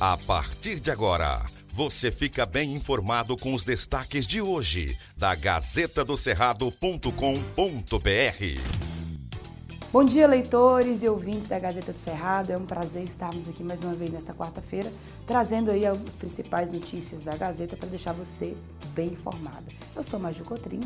A 0.00 0.16
partir 0.16 0.80
de 0.80 0.90
agora, 0.90 1.44
você 1.74 2.10
fica 2.10 2.46
bem 2.46 2.72
informado 2.72 3.36
com 3.36 3.52
os 3.52 3.64
destaques 3.64 4.26
de 4.26 4.40
hoje 4.40 4.96
da 5.14 5.34
Gazeta 5.34 6.02
do 6.02 6.16
Cerrado.com.br. 6.16 7.10
Bom 9.92 10.02
dia, 10.02 10.26
leitores 10.26 11.02
e 11.02 11.08
ouvintes 11.08 11.50
da 11.50 11.58
Gazeta 11.58 11.92
do 11.92 11.98
Cerrado. 11.98 12.50
É 12.50 12.56
um 12.56 12.64
prazer 12.64 13.02
estarmos 13.04 13.46
aqui 13.46 13.62
mais 13.62 13.78
uma 13.84 13.92
vez 13.92 14.10
nesta 14.10 14.32
quarta-feira, 14.32 14.90
trazendo 15.26 15.70
aí 15.70 15.84
as 15.84 15.98
principais 16.14 16.72
notícias 16.72 17.22
da 17.22 17.36
Gazeta 17.36 17.76
para 17.76 17.90
deixar 17.90 18.14
você 18.14 18.56
bem 18.94 19.08
informado. 19.08 19.66
Eu 19.94 20.02
sou 20.02 20.18
Maju 20.18 20.44
Cotrim. 20.44 20.80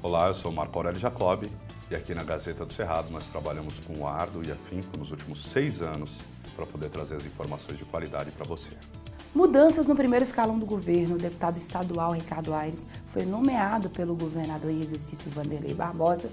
Olá, 0.00 0.28
eu 0.28 0.34
sou 0.34 0.52
Marco 0.52 0.78
Aurélio 0.78 1.00
Jacobi 1.00 1.50
e 1.90 1.96
aqui 1.96 2.14
na 2.14 2.22
Gazeta 2.22 2.64
do 2.64 2.72
Cerrado 2.72 3.10
nós 3.10 3.26
trabalhamos 3.26 3.80
com 3.80 4.06
árduo 4.06 4.44
e 4.44 4.52
afinco 4.52 4.96
nos 4.96 5.10
últimos 5.10 5.42
seis 5.42 5.82
anos 5.82 6.18
para 6.58 6.66
poder 6.66 6.90
trazer 6.90 7.14
as 7.14 7.24
informações 7.24 7.78
de 7.78 7.84
qualidade 7.84 8.32
para 8.32 8.44
você. 8.44 8.72
Mudanças 9.32 9.86
no 9.86 9.94
primeiro 9.94 10.24
escalão 10.24 10.58
do 10.58 10.66
governo. 10.66 11.14
O 11.14 11.18
deputado 11.18 11.56
estadual 11.56 12.12
Ricardo 12.12 12.52
Aires 12.52 12.84
foi 13.06 13.24
nomeado 13.24 13.88
pelo 13.88 14.16
governador 14.16 14.70
em 14.70 14.80
exercício 14.80 15.30
Vanderlei 15.30 15.72
Barbosa 15.72 16.28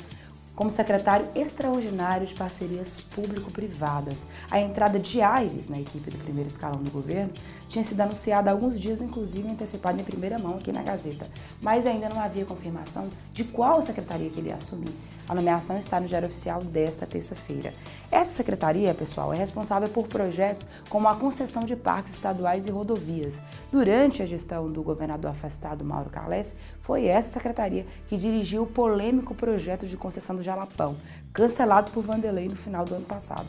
como 0.56 0.72
secretário 0.72 1.28
extraordinário 1.36 2.26
de 2.26 2.34
parcerias 2.34 3.02
público-privadas. 3.14 4.26
A 4.50 4.60
entrada 4.60 4.98
de 4.98 5.22
Aires 5.22 5.68
na 5.68 5.80
equipe 5.80 6.10
do 6.10 6.18
primeiro 6.18 6.50
escalão 6.50 6.82
do 6.82 6.90
governo 6.90 7.34
tinha 7.68 7.84
sido 7.84 8.00
anunciada 8.00 8.50
há 8.50 8.54
alguns 8.54 8.80
dias, 8.80 9.02
inclusive 9.02 9.48
antecipada 9.48 10.00
em 10.00 10.06
primeira 10.06 10.40
mão 10.40 10.56
aqui 10.56 10.72
na 10.72 10.82
Gazeta, 10.82 11.30
mas 11.62 11.86
ainda 11.86 12.08
não 12.08 12.20
havia 12.20 12.46
confirmação 12.46 13.10
de 13.34 13.44
qual 13.44 13.82
secretaria 13.82 14.30
que 14.30 14.40
ele 14.40 14.48
ia 14.48 14.56
assumir. 14.56 14.94
A 15.28 15.34
nomeação 15.34 15.78
está 15.78 16.00
no 16.00 16.08
Diário 16.08 16.28
Oficial 16.28 16.64
desta 16.64 17.08
terça-feira. 17.08 17.74
Essa 18.12 18.32
secretaria, 18.32 18.94
pessoal, 18.94 19.34
é 19.34 19.38
responsável 19.38 19.90
por 19.90 20.08
projetos 20.08 20.68
como 20.88 21.08
a 21.08 21.16
concessão 21.16 21.64
de 21.64 21.76
parques 21.76 22.14
estaduais 22.14 22.68
e 22.68 22.70
rodovias. 22.70 23.42
Durante 23.72 24.22
a 24.22 24.26
gestão 24.26 24.72
do 24.72 24.84
governador 24.84 25.32
afastado 25.32 25.84
Mauro 25.84 26.12
Carles, 26.12 26.56
foi 26.82 27.06
essa 27.06 27.34
secretaria 27.34 27.88
que 28.08 28.18
dirigiu 28.18 28.64
o 28.64 28.68
polêmico 28.68 29.34
projeto 29.34 29.88
de 29.88 29.98
concessão 29.98 30.36
do 30.36 30.44
Jalapão, 30.44 30.96
cancelado 31.34 31.92
por 31.92 32.04
Vanderlei 32.04 32.48
no 32.48 32.56
final 32.56 32.86
do 32.86 32.94
ano 32.94 33.06
passado. 33.06 33.48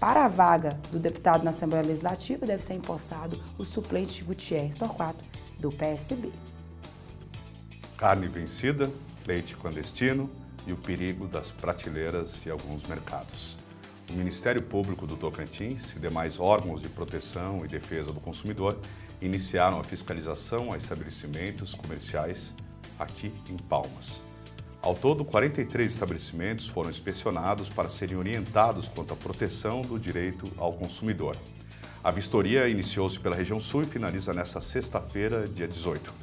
Para 0.00 0.24
a 0.24 0.28
vaga 0.28 0.76
do 0.90 0.98
deputado 0.98 1.44
na 1.44 1.52
Assembleia 1.52 1.86
Legislativa, 1.86 2.44
deve 2.44 2.64
ser 2.64 2.74
empossado 2.74 3.40
o 3.56 3.64
suplente 3.64 4.24
Gutierrez 4.24 4.74
Torquato, 4.74 5.24
do 5.60 5.70
PSB. 5.70 6.32
Carne 7.96 8.26
vencida, 8.26 8.90
leite 9.24 9.54
clandestino, 9.54 10.28
e 10.66 10.72
o 10.72 10.76
perigo 10.76 11.26
das 11.26 11.50
prateleiras 11.50 12.44
e 12.46 12.50
alguns 12.50 12.86
mercados. 12.86 13.56
O 14.10 14.12
Ministério 14.14 14.62
Público 14.62 15.06
do 15.06 15.16
Tocantins 15.16 15.94
e 15.96 15.98
demais 15.98 16.38
órgãos 16.38 16.82
de 16.82 16.88
proteção 16.88 17.64
e 17.64 17.68
defesa 17.68 18.12
do 18.12 18.20
consumidor 18.20 18.78
iniciaram 19.20 19.80
a 19.80 19.84
fiscalização 19.84 20.72
a 20.72 20.76
estabelecimentos 20.76 21.74
comerciais 21.74 22.52
aqui 22.98 23.32
em 23.48 23.56
Palmas. 23.56 24.20
Ao 24.82 24.94
todo, 24.94 25.24
43 25.24 25.92
estabelecimentos 25.92 26.68
foram 26.68 26.90
inspecionados 26.90 27.70
para 27.70 27.88
serem 27.88 28.16
orientados 28.16 28.88
quanto 28.88 29.14
à 29.14 29.16
proteção 29.16 29.80
do 29.80 29.98
direito 29.98 30.52
ao 30.56 30.72
consumidor. 30.72 31.36
A 32.02 32.10
vistoria 32.10 32.68
iniciou-se 32.68 33.18
pela 33.20 33.36
região 33.36 33.60
sul 33.60 33.82
e 33.82 33.86
finaliza 33.86 34.34
nesta 34.34 34.60
sexta-feira, 34.60 35.46
dia 35.46 35.68
18. 35.68 36.21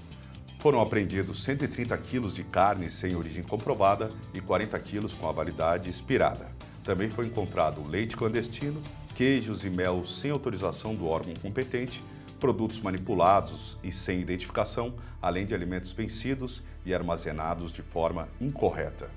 Foram 0.59 0.81
apreendidos 0.81 1.41
130 1.43 1.97
quilos 1.99 2.35
de 2.35 2.43
carne 2.43 2.89
sem 2.89 3.15
origem 3.15 3.41
comprovada 3.41 4.11
e 4.33 4.41
40 4.41 4.77
quilos 4.79 5.13
com 5.13 5.29
a 5.29 5.31
validade 5.31 5.89
expirada. 5.89 6.52
Também 6.83 7.09
foi 7.09 7.27
encontrado 7.27 7.88
leite 7.88 8.17
clandestino, 8.17 8.83
queijos 9.15 9.63
e 9.63 9.69
mel 9.69 10.05
sem 10.05 10.31
autorização 10.31 10.93
do 10.93 11.07
órgão 11.07 11.33
competente, 11.41 12.03
produtos 12.41 12.81
manipulados 12.81 13.77
e 13.81 13.89
sem 13.89 14.19
identificação, 14.19 14.93
além 15.21 15.45
de 15.45 15.55
alimentos 15.55 15.93
vencidos 15.93 16.61
e 16.85 16.93
armazenados 16.93 17.71
de 17.71 17.81
forma 17.81 18.27
incorreta. 18.41 19.09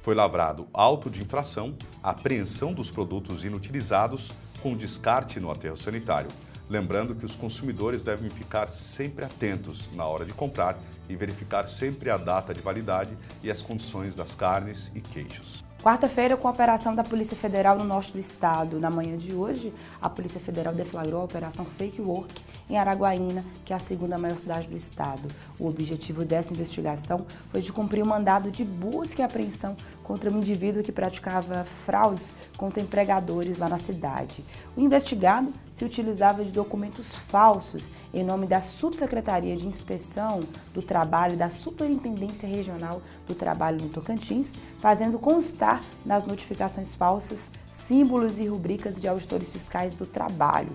Foi 0.00 0.14
lavrado 0.14 0.68
auto 0.72 1.10
de 1.10 1.20
infração, 1.20 1.76
apreensão 2.00 2.72
dos 2.72 2.88
produtos 2.88 3.44
inutilizados 3.44 4.30
com 4.62 4.76
descarte 4.76 5.40
no 5.40 5.50
aterro 5.50 5.76
sanitário 5.76 6.28
Lembrando 6.68 7.14
que 7.14 7.24
os 7.24 7.34
consumidores 7.34 8.02
devem 8.02 8.28
ficar 8.28 8.70
sempre 8.70 9.24
atentos 9.24 9.88
na 9.94 10.04
hora 10.04 10.26
de 10.26 10.34
comprar 10.34 10.78
e 11.08 11.16
verificar 11.16 11.66
sempre 11.66 12.10
a 12.10 12.16
data 12.16 12.52
de 12.52 12.60
validade 12.60 13.16
e 13.42 13.50
as 13.50 13.62
condições 13.62 14.14
das 14.14 14.34
carnes 14.34 14.92
e 14.94 15.00
queijos. 15.00 15.67
Quarta-feira, 15.82 16.36
com 16.36 16.48
a 16.48 16.50
operação 16.50 16.92
da 16.92 17.04
Polícia 17.04 17.36
Federal 17.36 17.78
no 17.78 17.84
norte 17.84 18.12
do 18.12 18.18
estado. 18.18 18.80
Na 18.80 18.90
manhã 18.90 19.16
de 19.16 19.32
hoje, 19.32 19.72
a 20.02 20.10
Polícia 20.10 20.40
Federal 20.40 20.74
deflagrou 20.74 21.20
a 21.20 21.24
Operação 21.24 21.64
Fake 21.64 22.02
Work 22.02 22.42
em 22.68 22.76
Araguaína, 22.76 23.44
que 23.64 23.72
é 23.72 23.76
a 23.76 23.78
segunda 23.78 24.18
maior 24.18 24.36
cidade 24.36 24.66
do 24.66 24.76
estado. 24.76 25.28
O 25.56 25.68
objetivo 25.68 26.24
dessa 26.24 26.52
investigação 26.52 27.24
foi 27.50 27.60
de 27.62 27.72
cumprir 27.72 28.02
o 28.02 28.06
um 28.06 28.08
mandado 28.08 28.50
de 28.50 28.64
busca 28.64 29.22
e 29.22 29.24
apreensão 29.24 29.76
contra 30.02 30.30
um 30.30 30.38
indivíduo 30.38 30.82
que 30.82 30.90
praticava 30.90 31.64
fraudes 31.64 32.32
contra 32.56 32.82
empregadores 32.82 33.56
lá 33.58 33.68
na 33.68 33.78
cidade. 33.78 34.42
O 34.76 34.80
investigado 34.80 35.52
se 35.70 35.84
utilizava 35.84 36.42
de 36.42 36.50
documentos 36.50 37.14
falsos 37.14 37.88
em 38.12 38.24
nome 38.24 38.46
da 38.46 38.60
Subsecretaria 38.60 39.56
de 39.56 39.66
Inspeção 39.66 40.40
do 40.74 40.82
Trabalho 40.82 41.36
da 41.36 41.50
Superintendência 41.50 42.48
Regional 42.48 43.00
do 43.26 43.34
Trabalho 43.34 43.82
no 43.82 43.90
Tocantins, 43.90 44.52
fazendo 44.80 45.18
constar 45.18 45.67
nas 46.04 46.24
notificações 46.24 46.94
falsas 46.94 47.50
símbolos 47.72 48.38
e 48.38 48.46
rubricas 48.46 49.00
de 49.00 49.08
auditores 49.08 49.52
fiscais 49.52 49.94
do 49.94 50.06
trabalho. 50.06 50.72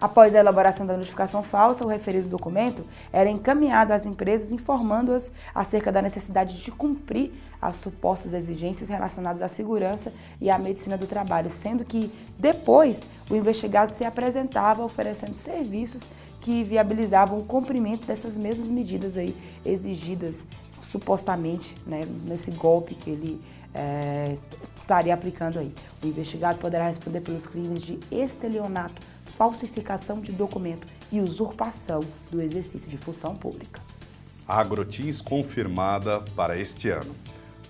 Após 0.00 0.34
a 0.34 0.38
elaboração 0.38 0.86
da 0.86 0.96
notificação 0.96 1.42
falsa, 1.42 1.84
o 1.84 1.88
referido 1.88 2.26
documento 2.26 2.82
era 3.12 3.28
encaminhado 3.28 3.92
às 3.92 4.06
empresas 4.06 4.50
informando-as 4.50 5.30
acerca 5.54 5.92
da 5.92 6.00
necessidade 6.00 6.56
de 6.56 6.72
cumprir 6.72 7.32
as 7.60 7.76
supostas 7.76 8.32
exigências 8.32 8.88
relacionadas 8.88 9.42
à 9.42 9.48
segurança 9.48 10.10
e 10.40 10.48
à 10.48 10.58
medicina 10.58 10.96
do 10.96 11.06
trabalho, 11.06 11.50
sendo 11.50 11.84
que 11.84 12.10
depois 12.38 13.02
o 13.30 13.36
investigado 13.36 13.92
se 13.92 14.02
apresentava 14.02 14.82
oferecendo 14.82 15.34
serviços 15.34 16.08
que 16.40 16.64
viabilizavam 16.64 17.38
o 17.38 17.44
cumprimento 17.44 18.06
dessas 18.06 18.38
mesmas 18.38 18.68
medidas 18.68 19.18
aí 19.18 19.36
exigidas 19.66 20.46
supostamente 20.80 21.76
né, 21.86 22.00
nesse 22.24 22.50
golpe 22.50 22.94
que 22.94 23.10
ele 23.10 23.40
é, 23.74 24.36
estaria 24.76 25.14
aplicando 25.14 25.58
aí. 25.58 25.72
O 26.02 26.06
investigado 26.06 26.58
poderá 26.58 26.88
responder 26.88 27.20
pelos 27.20 27.46
crimes 27.46 27.82
de 27.82 27.98
estelionato, 28.10 29.00
falsificação 29.36 30.20
de 30.20 30.32
documento 30.32 30.86
e 31.10 31.20
usurpação 31.20 32.00
do 32.30 32.40
exercício 32.40 32.88
de 32.88 32.96
função 32.96 33.34
pública. 33.34 33.80
Agrotins 34.46 35.22
confirmada 35.22 36.20
para 36.34 36.58
este 36.58 36.90
ano. 36.90 37.14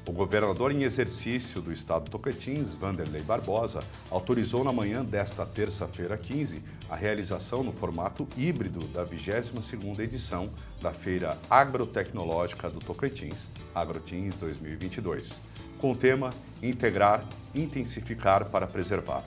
O 0.06 0.12
governador 0.12 0.72
em 0.72 0.82
exercício 0.82 1.60
do 1.60 1.70
estado 1.70 2.06
do 2.06 2.10
Tocantins, 2.10 2.74
Vanderlei 2.74 3.22
Barbosa, 3.22 3.80
autorizou 4.10 4.64
na 4.64 4.72
manhã 4.72 5.04
desta 5.04 5.46
terça-feira 5.46 6.16
15 6.16 6.62
a 6.88 6.96
realização 6.96 7.62
no 7.62 7.70
formato 7.70 8.26
híbrido 8.36 8.80
da 8.88 9.06
22ª 9.06 10.00
edição 10.00 10.50
da 10.80 10.92
Feira 10.92 11.38
Agrotecnológica 11.48 12.68
do 12.68 12.80
Tocantins, 12.80 13.48
Agrotins 13.74 14.34
2022, 14.34 15.40
com 15.80 15.92
o 15.92 15.96
tema 15.96 16.30
Integrar, 16.62 17.24
Intensificar 17.54 18.44
para 18.46 18.66
Preservar. 18.66 19.24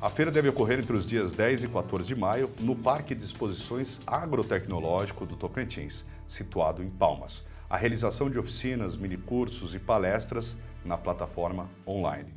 A 0.00 0.08
feira 0.08 0.30
deve 0.30 0.48
ocorrer 0.48 0.78
entre 0.78 0.96
os 0.96 1.06
dias 1.06 1.32
10 1.32 1.64
e 1.64 1.68
14 1.68 2.06
de 2.06 2.14
maio 2.14 2.50
no 2.60 2.74
Parque 2.74 3.14
de 3.14 3.24
Exposições 3.24 4.00
Agrotecnológico 4.06 5.26
do 5.26 5.36
Tocantins, 5.36 6.04
situado 6.26 6.82
em 6.82 6.88
Palmas 6.88 7.44
a 7.72 7.78
realização 7.78 8.28
de 8.28 8.38
oficinas, 8.38 8.98
minicursos 8.98 9.74
e 9.74 9.78
palestras 9.78 10.58
na 10.84 10.98
plataforma 10.98 11.70
online. 11.88 12.30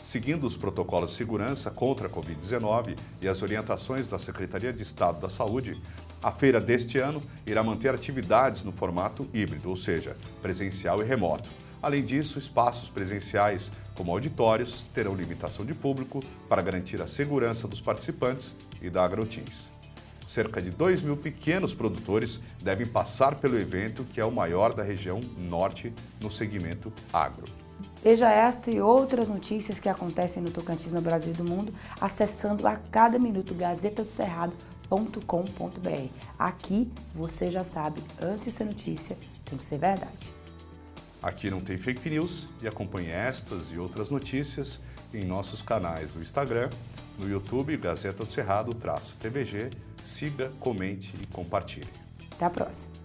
Seguindo 0.00 0.46
os 0.46 0.56
protocolos 0.56 1.10
de 1.10 1.16
segurança 1.16 1.72
contra 1.72 2.06
a 2.06 2.10
Covid-19 2.10 2.96
e 3.20 3.26
as 3.26 3.42
orientações 3.42 4.06
da 4.06 4.16
Secretaria 4.16 4.72
de 4.72 4.84
Estado 4.84 5.20
da 5.20 5.28
Saúde, 5.28 5.82
a 6.22 6.30
feira 6.30 6.60
deste 6.60 6.98
ano 6.98 7.20
irá 7.44 7.64
manter 7.64 7.92
atividades 7.92 8.62
no 8.62 8.70
formato 8.70 9.28
híbrido, 9.34 9.68
ou 9.68 9.74
seja, 9.74 10.16
presencial 10.40 11.02
e 11.02 11.04
remoto. 11.04 11.50
Além 11.82 12.04
disso, 12.04 12.38
espaços 12.38 12.90
presenciais, 12.90 13.72
como 13.94 14.12
auditórios, 14.12 14.82
terão 14.94 15.14
limitação 15.14 15.64
de 15.64 15.74
público 15.74 16.22
para 16.48 16.62
garantir 16.62 17.00
a 17.00 17.06
segurança 17.06 17.66
dos 17.66 17.80
participantes 17.80 18.54
e 18.80 18.90
da 18.90 19.04
Agrotins 19.04 19.70
cerca 20.30 20.62
de 20.62 20.70
2 20.70 21.02
mil 21.02 21.16
pequenos 21.16 21.74
produtores 21.74 22.40
devem 22.62 22.86
passar 22.86 23.34
pelo 23.34 23.58
evento, 23.58 24.04
que 24.04 24.20
é 24.20 24.24
o 24.24 24.30
maior 24.30 24.72
da 24.72 24.84
região 24.84 25.20
norte 25.36 25.92
no 26.20 26.30
segmento 26.30 26.92
agro. 27.12 27.46
Veja 28.02 28.30
esta 28.30 28.70
e 28.70 28.80
outras 28.80 29.28
notícias 29.28 29.80
que 29.80 29.88
acontecem 29.88 30.42
no 30.42 30.50
Tocantins, 30.50 30.92
no 30.92 31.00
Brasil 31.00 31.32
e 31.32 31.36
do 31.36 31.44
mundo, 31.44 31.74
acessando 32.00 32.66
a 32.66 32.76
cada 32.76 33.18
minuto 33.18 33.54
gazetadocerrado.com.br. 33.54 36.08
Aqui 36.38 36.90
você 37.12 37.50
já 37.50 37.64
sabe, 37.64 38.00
antes 38.22 38.44
de 38.44 38.52
ser 38.52 38.64
notícia, 38.64 39.18
tem 39.44 39.58
que 39.58 39.64
ser 39.64 39.78
verdade. 39.78 40.39
Aqui 41.22 41.50
não 41.50 41.60
tem 41.60 41.76
fake 41.76 42.08
news 42.08 42.48
e 42.62 42.68
acompanhe 42.68 43.10
estas 43.10 43.72
e 43.72 43.78
outras 43.78 44.10
notícias 44.10 44.80
em 45.12 45.24
nossos 45.24 45.60
canais 45.60 46.14
no 46.14 46.22
Instagram, 46.22 46.70
No 47.18 47.28
YouTube, 47.28 47.76
Gazeta 47.76 48.24
do 48.24 48.32
Cerrado, 48.32 48.72
traço 48.72 49.16
TVG. 49.18 49.70
Siga, 50.02 50.50
comente 50.58 51.12
e 51.20 51.26
compartilhe. 51.26 51.86
Até 52.32 52.46
a 52.46 52.50
próxima. 52.50 53.00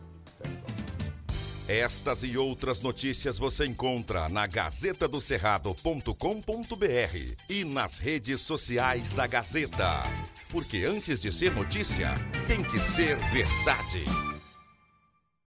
Estas 1.67 2.23
e 2.23 2.37
outras 2.37 2.81
notícias 2.81 3.39
você 3.39 3.65
encontra 3.65 4.29
na 4.29 4.45
gazetadocerrado.com.br 4.45 7.35
e 7.49 7.65
nas 7.65 7.97
redes 7.97 8.41
sociais 8.41 9.13
da 9.13 9.25
Gazeta. 9.25 10.03
Porque 10.51 10.85
antes 10.85 11.19
de 11.19 11.31
ser 11.31 11.55
notícia, 11.55 12.13
tem 12.45 12.63
que 12.63 12.79
ser 12.79 13.17
verdade. 13.31 14.34